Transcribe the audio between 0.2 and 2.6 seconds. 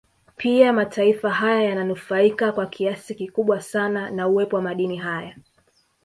Pia mataifa haya yananufaika